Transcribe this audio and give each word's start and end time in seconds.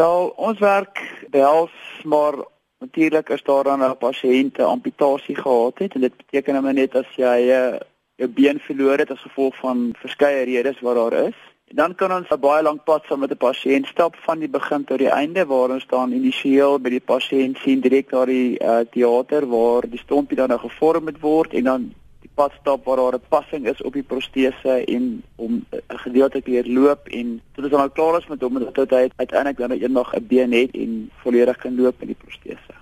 Wel, 0.00 0.30
ons 0.36 0.58
werk 0.58 1.00
behels 1.28 1.72
maar 2.08 2.34
natuurlik 2.78 3.28
is 3.28 3.42
daar 3.42 3.64
dan 3.64 3.82
'n 3.84 3.96
pasiënt 3.96 4.58
'n 4.58 4.72
amputasie 4.76 5.36
gehad 5.36 5.78
het 5.78 5.94
en 5.94 6.00
dit 6.00 6.16
beteken 6.16 6.62
nou 6.62 6.72
net 6.72 6.94
as 6.94 7.10
jy 7.16 7.38
'n 7.40 7.50
uh, 7.60 7.80
jou 8.16 8.28
been 8.28 8.58
verloor 8.68 8.98
het 8.98 9.10
as 9.10 9.26
gevolg 9.26 9.54
van 9.56 9.94
verskeie 10.02 10.44
redes 10.44 10.80
wat 10.80 10.94
daar 10.94 11.12
is. 11.28 11.38
En 11.70 11.76
dan 11.76 11.94
kan 11.94 12.12
ons 12.12 12.28
'n 12.30 12.40
baie 12.40 12.62
lank 12.62 12.84
pad 12.84 13.02
saam 13.04 13.20
met 13.20 13.30
'n 13.30 13.44
pasiënt 13.48 13.86
stap 13.86 14.16
van 14.16 14.38
die 14.38 14.48
begin 14.48 14.84
tot 14.84 14.98
die 14.98 15.14
einde 15.22 15.46
waar 15.46 15.70
ons 15.70 15.86
dan 15.86 16.12
initieel 16.12 16.78
by 16.78 16.90
die 16.90 17.06
pasiënt 17.12 17.58
sien 17.58 17.80
direk 17.80 18.10
daar 18.10 18.26
die 18.26 18.58
uh, 18.58 18.78
teater 18.90 19.46
waar 19.48 19.82
die 19.90 20.04
stompie 20.04 20.36
dan 20.36 20.48
nou 20.48 20.60
gevorm 20.60 21.08
word 21.20 21.52
en 21.54 21.64
dan 21.64 21.94
pad 22.40 22.52
stap 22.60 22.84
waar 22.84 22.96
daar 22.96 23.18
'n 23.18 23.28
passing 23.28 23.68
is 23.72 23.82
op 23.82 23.92
die 23.92 24.08
protese 24.12 24.74
en 24.96 25.22
om 25.36 25.52
'n 25.70 25.98
gedeelte 26.06 26.40
weer 26.44 26.66
loop 26.66 27.08
en 27.08 27.40
tot 27.54 27.64
ons 27.64 27.72
dan 27.72 27.80
nou 27.80 27.92
klaar 27.98 28.18
is 28.18 28.26
met 28.26 28.40
hom 28.40 28.58
dat 28.72 28.90
hy 28.90 29.08
uiteindelik 29.16 29.58
dan 29.58 29.70
eendag 29.70 30.14
'n 30.14 30.26
been 30.26 30.52
het 30.52 30.70
en 30.82 31.10
volledig 31.22 31.56
kan 31.56 31.80
loop 31.80 31.94
met 31.98 32.08
die 32.08 32.20
protese. 32.24 32.74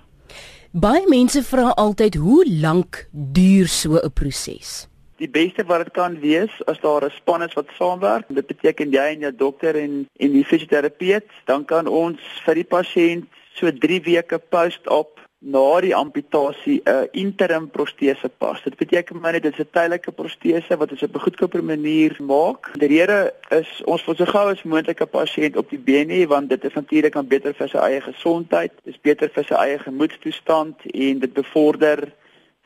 Baie 0.71 1.07
mense 1.07 1.43
vra 1.43 1.67
altyd 1.69 2.15
hoe 2.15 2.45
lank 2.49 3.07
duur 3.11 3.67
so 3.67 3.89
'n 3.95 4.13
proses? 4.13 4.89
die 5.19 5.29
beste 5.29 5.65
wat 5.67 5.83
dit 5.83 5.93
kan 5.93 6.19
wees 6.19 6.53
as 6.71 6.79
daar 6.79 7.03
'n 7.05 7.11
span 7.11 7.43
is 7.43 7.53
wat 7.53 7.67
saamwerk. 7.77 8.25
Dit 8.27 8.47
beteken 8.47 8.91
jy 8.91 9.07
en 9.13 9.19
jou 9.19 9.35
dokter 9.35 9.75
en 9.75 10.07
en 10.15 10.31
die 10.31 10.45
fisioterapeut, 10.45 11.27
dan 11.45 11.65
kan 11.65 11.87
ons 11.87 12.19
vir 12.45 12.55
die 12.55 12.69
pasiënt 12.75 13.27
so 13.53 13.71
3 13.71 14.01
weke 14.01 14.37
post-op 14.37 15.19
na 15.39 15.79
die 15.79 15.95
amputasie 15.95 16.81
'n 16.83 17.07
interim 17.11 17.69
protese 17.69 18.29
pas. 18.37 18.63
Dit 18.63 18.75
beteken 18.75 19.19
maar 19.19 19.31
net 19.31 19.43
dit 19.43 19.53
is 19.53 19.59
'n 19.59 19.69
tydelike 19.71 20.11
protese 20.11 20.77
wat 20.77 20.91
ons 20.91 21.03
op 21.03 21.15
'n 21.15 21.19
goedkoper 21.19 21.63
manier 21.63 22.17
maak. 22.19 22.71
Die 22.73 22.87
rede 22.87 23.33
is 23.49 23.81
ons 23.85 24.05
wil 24.05 24.15
so 24.15 24.25
gou 24.25 24.49
as 24.51 24.63
moontlik 24.63 25.01
'n 25.01 25.09
pasiënt 25.09 25.55
op 25.57 25.69
die 25.69 25.79
been 25.79 26.09
hê 26.09 26.27
want 26.27 26.49
dit 26.49 26.63
is 26.63 26.73
natuurlik 26.73 27.15
aan 27.15 27.27
beter 27.27 27.53
vir 27.53 27.67
sy 27.69 27.77
eie 27.77 28.01
gesondheid, 28.01 28.71
dis 28.83 29.01
beter 29.01 29.29
vir 29.29 29.43
sy 29.43 29.53
eie 29.53 29.79
gemoedstoestand 29.79 30.75
en 30.85 31.19
dit 31.19 31.33
bevorder 31.33 32.11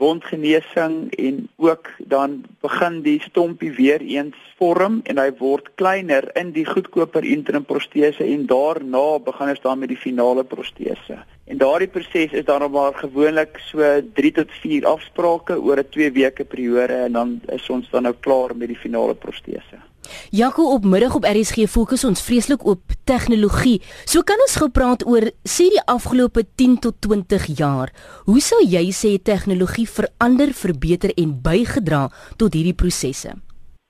wondgenesing 0.03 0.95
en 1.15 1.35
ook 1.57 1.89
dan 2.13 2.43
begin 2.65 3.01
die 3.07 3.19
stompie 3.21 3.71
weer 3.71 4.01
eens 4.01 4.39
vorm 4.59 4.99
en 5.09 5.19
hy 5.21 5.29
word 5.39 5.69
kleiner 5.79 6.27
in 6.39 6.51
die 6.55 6.65
goedkoper 6.67 7.25
interim 7.35 7.65
protese 7.67 8.25
en 8.25 8.45
daarna 8.51 9.05
begin 9.23 9.53
ons 9.53 9.63
dan 9.63 9.79
met 9.79 9.91
die 9.93 9.99
finale 9.99 10.43
protese. 10.43 11.21
En 11.51 11.59
daardie 11.59 11.91
proses 11.91 12.35
is 12.39 12.45
dan 12.47 12.63
maar 12.71 12.93
gewoonlik 12.95 13.59
so 13.69 13.79
3 14.19 14.31
tot 14.39 14.51
4 14.63 14.87
afsprake 14.87 15.59
oor 15.59 15.79
'n 15.79 15.89
2 15.95 16.11
weke 16.19 16.45
periode 16.45 16.99
en 17.07 17.11
dan 17.19 17.41
is 17.57 17.69
ons 17.69 17.89
dan 17.89 18.03
nou 18.03 18.15
klaar 18.19 18.55
met 18.55 18.67
die 18.67 18.83
finale 18.85 19.15
protese. 19.15 19.92
Jaco 20.31 20.67
op 20.73 20.85
middag 20.85 21.15
op 21.15 21.25
RSG 21.27 21.67
fokus 21.69 22.03
ons 22.03 22.21
vreeslik 22.21 22.65
op 22.65 22.95
tegnologie. 23.09 23.81
So 24.05 24.21
kan 24.21 24.41
ons 24.43 24.57
gou 24.59 24.69
praat 24.69 25.05
oor 25.07 25.29
sê 25.47 25.69
die 25.73 25.83
afgelope 25.85 26.45
10 26.55 26.77
tot 26.85 26.99
20 27.05 27.49
jaar. 27.57 27.93
Hoe 28.25 28.41
sou 28.41 28.61
jy 28.63 28.85
sê 28.91 29.15
tegnologie 29.21 29.87
verander, 29.87 30.53
verbeter 30.53 31.13
en 31.17 31.35
bygedra 31.41 32.07
tot 32.37 32.53
hierdie 32.53 32.77
prosesse? 32.77 33.35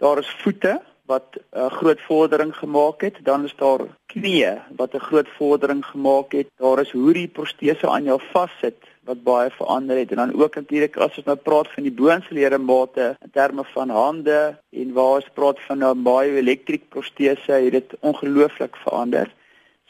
Daar 0.03 0.19
is 0.19 0.29
voete 0.43 0.79
wat 1.05 1.27
'n 1.35 1.57
uh, 1.57 1.71
groot 1.71 2.01
vordering 2.01 2.55
gemaak 2.55 3.01
het, 3.01 3.17
dan 3.23 3.43
is 3.43 3.55
daar 3.55 3.81
knieë 4.13 4.61
wat 4.75 4.93
'n 4.93 5.07
groot 5.09 5.29
vordering 5.37 5.85
gemaak 5.85 6.31
het. 6.31 6.47
Daar 6.57 6.79
is 6.79 6.91
hoe 6.91 7.13
die 7.13 7.27
protese 7.27 7.89
aan 7.89 8.03
jou 8.03 8.19
vassit 8.31 8.79
wat 9.03 9.23
baie 9.23 9.49
verander 9.49 9.97
het 9.97 10.11
en 10.11 10.17
dan 10.17 10.41
ook 10.41 10.55
natuurlik 10.55 10.97
as 10.97 11.17
ons 11.17 11.25
nou 11.25 11.37
praat 11.37 11.67
van 11.75 11.83
die 11.83 11.91
boonslede 11.91 12.57
mate 12.57 13.15
in 13.21 13.31
terme 13.31 13.63
van 13.63 13.89
hande 13.89 14.55
en 14.69 14.93
waar 14.93 15.15
ons 15.19 15.29
praat 15.33 15.59
van 15.67 15.77
nou 15.77 15.95
baie 15.95 16.37
elektriese 16.37 16.85
protese 16.89 17.51
het 17.51 17.71
dit 17.71 17.95
ongelooflik 17.99 18.75
verander. 18.75 19.33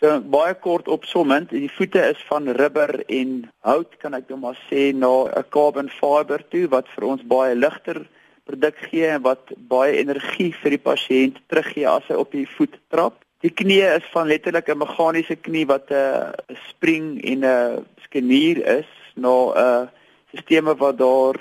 So 0.02 0.20
baie 0.20 0.53
kort 0.53 0.88
opsommend, 0.88 1.50
die 1.50 1.72
voete 1.72 2.02
is 2.09 2.23
van 2.27 2.50
rubber 2.50 3.05
en 3.05 3.30
hout 3.59 3.94
kan 4.02 4.14
ek 4.14 4.27
nou 4.30 4.39
maar 4.39 4.58
sê 4.70 4.92
na 4.92 5.14
'n 5.25 5.45
carbon 5.50 5.89
fiber 5.89 6.42
toe 6.50 6.67
wat 6.67 6.88
vir 6.95 7.03
ons 7.05 7.23
baie 7.23 7.55
ligter 7.55 8.08
produk 8.45 8.77
gee 8.89 9.17
wat 9.23 9.54
baie 9.70 9.98
energie 9.99 10.52
vir 10.61 10.76
die 10.76 10.83
pasiënt 10.89 11.39
teruggee 11.48 11.87
as 11.87 12.08
hy 12.09 12.15
op 12.20 12.31
die 12.31 12.48
voet 12.58 12.76
trap. 12.92 13.20
Die 13.43 13.52
knie 13.52 13.81
is 13.83 14.05
van 14.14 14.27
letterlik 14.27 14.70
'n 14.70 14.77
meganiese 14.77 15.36
knie 15.36 15.65
wat 15.67 15.92
'n 15.92 16.33
spring 16.70 17.20
en 17.23 17.45
'n 17.45 17.86
skenier 18.05 18.58
is 18.80 18.89
na 19.15 19.30
'n 19.30 19.58
uh, 19.58 19.87
sisteme 20.33 20.76
wat 20.76 20.98
daar 20.98 21.36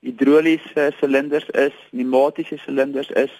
hidroliese 0.00 0.92
silinders 1.00 1.48
is, 1.50 1.74
pneumatiese 1.90 2.58
silinders 2.58 3.10
is 3.10 3.32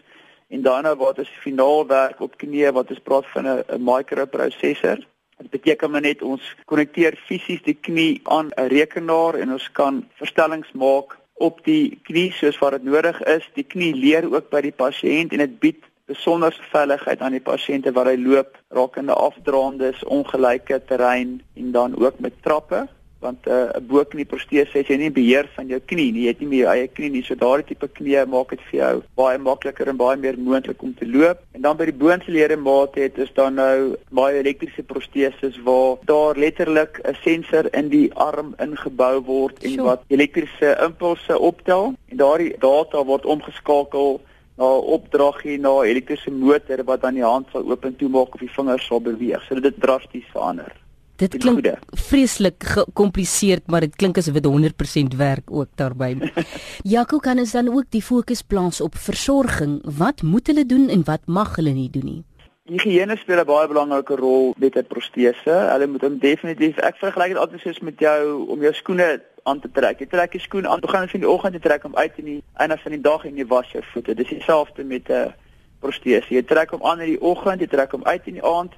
en 0.49 0.63
daarna 0.63 0.97
wat 0.97 1.19
is 1.19 1.29
finaal 1.43 1.87
werk 1.87 2.21
op 2.21 2.37
knie 2.39 2.71
wat 2.73 2.91
ons 2.91 3.03
praat 3.03 3.27
van 3.35 3.47
'n 3.47 3.65
microprosessor. 3.79 4.99
Dit 5.37 5.51
beteken 5.51 5.91
maar 5.91 6.01
net 6.01 6.23
ons 6.23 6.43
konnekteer 6.65 7.17
fisies 7.27 7.63
die 7.63 7.79
knie 7.81 8.21
aan 8.25 8.51
'n 8.57 8.69
rekenaar 8.69 9.35
en 9.35 9.53
ons 9.53 9.73
kan 9.73 10.09
verstellings 10.15 10.73
maak 10.73 11.19
op 11.37 11.61
die 11.65 11.99
knie 12.09 12.31
soos 12.33 12.59
wat 12.59 12.79
dit 12.79 12.87
nodig 12.89 13.21
is. 13.29 13.45
Die 13.55 13.67
knie 13.67 13.93
leer 13.95 14.27
ook 14.33 14.51
by 14.51 14.63
die 14.65 14.75
pasiënt 14.75 15.33
en 15.33 15.45
dit 15.45 15.59
bied 15.61 15.85
besonderse 16.07 16.63
veiligheid 16.71 17.21
aan 17.21 17.35
die 17.35 17.43
pasiënte 17.43 17.93
wat 17.93 18.07
hy 18.11 18.17
loop 18.21 18.55
rakende 18.75 19.15
afdraandes, 19.15 20.05
ongelyke 20.05 20.79
terrein 20.87 21.41
en 21.59 21.73
dan 21.75 21.97
ook 21.99 22.21
met 22.23 22.37
trappe 22.47 22.87
want 23.27 23.47
'n 23.47 23.51
uh, 23.51 23.77
'n 23.79 23.87
boknie 23.87 24.27
protese 24.33 24.79
het 24.79 24.91
jy 24.91 24.99
nie 25.01 25.11
beheer 25.11 25.49
van 25.57 25.67
jou 25.73 25.81
knie 25.81 26.11
nie. 26.13 26.25
Jy 26.27 26.33
het 26.35 26.41
nie 26.41 26.49
meer 26.53 26.63
jou 26.65 26.73
eie 26.75 26.89
knie 26.89 27.11
nie. 27.11 27.23
So 27.23 27.35
daardie 27.35 27.69
tipe 27.71 27.89
knie 27.99 28.25
maak 28.27 28.51
dit 28.55 28.63
vir 28.71 28.79
jou 28.81 28.95
baie 29.21 29.39
makliker 29.39 29.89
en 29.89 29.97
baie 29.97 30.17
meer 30.17 30.39
moontlik 30.39 30.83
om 30.83 30.95
te 30.95 31.07
loop. 31.07 31.43
En 31.55 31.63
dan 31.67 31.77
by 31.77 31.89
die 31.91 31.99
boonselede 32.03 32.57
mate 32.57 33.01
het 33.01 33.19
is 33.19 33.33
daar 33.35 33.53
nou 33.53 33.97
baie 34.11 34.39
elektriese 34.43 34.83
proteses 34.83 35.59
waar 35.69 35.99
daar 36.13 36.39
letterlik 36.45 37.01
'n 37.05 37.17
sensor 37.25 37.69
in 37.75 37.89
die 37.89 38.09
arm 38.15 38.55
ingebou 38.59 39.21
word 39.21 39.65
en 39.65 39.83
wat 39.83 40.03
elektriese 40.09 40.77
impulse 40.83 41.39
optel 41.39 41.95
en 42.09 42.17
daardie 42.17 42.55
data 42.59 43.05
word 43.05 43.27
omgeskakel 43.27 44.21
na 44.57 44.69
opdrag 44.97 45.43
hier 45.43 45.59
na 45.61 45.83
elektriese 45.85 46.31
motor 46.31 46.85
wat 46.85 47.01
dan 47.03 47.15
die 47.15 47.25
hand 47.25 47.47
sal 47.53 47.65
oop 47.69 47.85
en 47.85 47.97
toemaak 47.97 48.35
of 48.35 48.41
die 48.41 48.57
vingers 48.57 48.87
sal 48.87 49.01
beweeg. 49.01 49.43
So 49.49 49.61
dit 49.61 49.81
drasties 49.81 50.29
verander. 50.33 50.73
Dit 51.17 51.37
klink 51.41 51.65
vreeslik 51.97 52.65
gekompliseerd, 52.77 53.67
maar 53.73 53.87
dit 53.87 53.95
klink 53.97 54.19
asof 54.21 54.37
dit 54.37 54.47
100% 54.47 55.17
werk 55.17 55.49
ook 55.49 55.71
daarbey. 55.81 56.17
Jaco 56.95 57.19
kan 57.25 57.39
ons 57.41 57.55
dan 57.57 57.71
ook 57.73 57.89
die 57.91 58.03
fokus 58.05 58.43
plaas 58.43 58.83
op 58.85 58.99
versorging. 59.01 59.79
Wat 59.99 60.23
moet 60.23 60.47
hulle 60.53 60.67
doen 60.69 60.91
en 60.93 61.05
wat 61.09 61.25
mag 61.25 61.57
hulle 61.57 61.73
nie 61.73 61.89
doen 61.91 62.05
nie? 62.05 62.23
Higiëne 62.67 63.17
speel 63.17 63.41
'n 63.41 63.47
baie 63.47 63.69
belangrike 63.69 64.17
rol 64.17 64.55
met 64.59 64.77
'n 64.77 64.85
protese. 64.85 65.57
Hulle 65.73 65.87
moet 65.87 66.03
hom 66.03 66.19
definitief 66.19 66.77
ek 66.79 66.97
vergelyk 67.01 67.33
dit 67.33 67.39
altyd 67.39 67.61
soos 67.61 67.81
met 67.81 67.99
jou 67.99 68.47
om 68.49 68.61
jou 68.61 68.73
skoene 68.75 69.23
aan 69.45 69.61
te 69.61 69.71
trek. 69.73 69.99
Jy 69.99 70.07
trek 70.07 70.33
jou 70.33 70.43
skoen 70.43 70.67
aan, 70.67 70.81
begin 70.81 71.09
in 71.13 71.21
die 71.21 71.31
oggend 71.31 71.53
te 71.53 71.61
trek 71.69 71.85
om 71.85 71.97
uit 71.97 72.13
in 72.17 72.25
die 72.25 72.43
einde 72.57 72.77
van 72.77 72.93
die 72.93 73.01
dag 73.01 73.25
en 73.25 73.37
jy 73.37 73.47
was 73.47 73.73
jou 73.73 73.83
voete. 73.93 74.15
Dis 74.15 74.29
dieselfde 74.29 74.85
met 74.85 75.09
'n 75.09 75.33
protese. 75.81 76.35
Jy 76.35 76.43
trek 76.43 76.71
hom 76.71 76.83
aan 76.83 77.01
in 77.01 77.07
die 77.07 77.21
oggend, 77.21 77.61
jy 77.61 77.67
trek 77.67 77.93
hom 77.93 78.05
uit 78.05 78.27
in 78.27 78.35
die 78.35 78.45
aand 78.45 78.73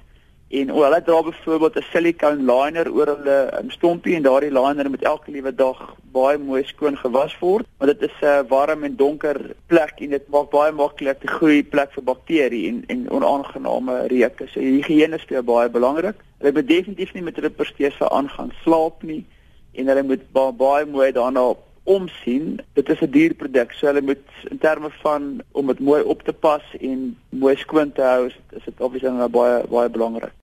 En 0.49 0.71
o, 0.73 0.81
hulle 0.81 1.01
dra 1.05 1.21
byvoorbeeld 1.21 1.75
'n 1.77 1.85
silicone 1.91 2.41
liner 2.51 2.87
oor 2.91 3.07
hulle 3.07 3.37
um, 3.59 3.69
stompie 3.69 4.15
en 4.15 4.23
daardie 4.25 4.51
liner 4.51 4.89
moet 4.89 5.03
elke 5.03 5.31
liewe 5.31 5.55
dag 5.55 5.95
baie 6.11 6.37
mooi 6.37 6.63
skoon 6.65 6.97
gewas 6.97 7.35
word, 7.39 7.67
want 7.77 7.91
dit 7.91 8.09
is 8.09 8.17
'n 8.21 8.25
uh, 8.25 8.41
warm 8.49 8.83
en 8.83 8.95
donker 8.95 9.37
plek 9.67 10.01
en 10.01 10.09
dit 10.09 10.25
maak 10.27 10.49
baie 10.49 10.71
maklik 10.71 11.21
'n 11.23 11.35
goeie 11.37 11.63
plek 11.63 11.93
vir 11.93 12.03
bakterieë 12.03 12.67
en 12.69 12.83
en 12.87 13.09
onaangename 13.09 14.07
reuke. 14.07 14.47
So 14.47 14.59
higiëne 14.59 15.19
speel 15.19 15.43
baie 15.43 15.69
belangrik. 15.69 16.17
Hulle 16.39 16.53
moet 16.53 16.67
definitief 16.67 17.13
nie 17.13 17.23
met 17.23 17.35
hulle 17.35 17.49
protese 17.49 18.09
aangaan 18.09 18.51
slaap 18.63 19.03
nie 19.03 19.25
en 19.73 19.87
hulle 19.87 20.03
moet 20.03 20.31
ba 20.31 20.51
baie 20.51 20.85
mooi 20.85 21.11
daarna 21.11 21.53
omsien. 21.83 22.59
Dit 22.73 22.89
is 22.89 23.01
'n 23.01 23.11
duur 23.11 23.33
produk, 23.33 23.71
so 23.71 23.85
hulle 23.85 24.01
moet 24.01 24.25
in 24.49 24.57
terme 24.57 24.89
van 24.89 25.41
om 25.51 25.67
dit 25.67 25.79
mooi 25.79 26.01
op 26.01 26.23
te 26.23 26.33
pas 26.33 26.63
en 26.79 27.17
mooi 27.29 27.55
skoon 27.55 27.91
te 27.91 28.01
hou, 28.01 28.25
is 28.27 28.63
dit 28.65 28.81
obviously 28.81 29.09
nou 29.09 29.29
baie 29.29 29.63
baie 29.67 29.89
belangrik. 29.89 30.33